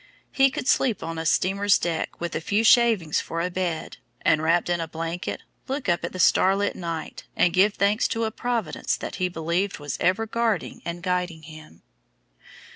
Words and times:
He 0.31 0.49
could 0.49 0.67
sleep 0.67 1.03
on 1.03 1.19
a 1.19 1.27
steamer's 1.27 1.77
deck, 1.77 2.19
with 2.19 2.33
a 2.33 2.41
few 2.41 2.63
shavings 2.63 3.21
for 3.21 3.39
a 3.39 3.51
bed, 3.51 3.97
and, 4.21 4.41
wrapped 4.41 4.67
in 4.67 4.81
a 4.81 4.87
blanket, 4.87 5.43
look 5.67 5.87
up 5.87 6.03
at 6.03 6.11
the 6.11 6.17
starlit 6.17 6.75
sky, 6.75 7.11
and 7.35 7.53
give 7.53 7.75
thanks 7.75 8.07
to 8.07 8.23
a 8.25 8.31
Providence 8.31 8.95
that 8.95 9.17
he 9.17 9.29
believed 9.29 9.77
was 9.77 9.97
ever 9.99 10.25
guarding 10.25 10.81
and 10.85 11.03
guiding 11.03 11.43
him. 11.43 11.83